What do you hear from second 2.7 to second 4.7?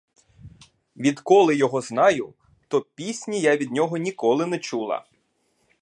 пісні я від нього ніколи не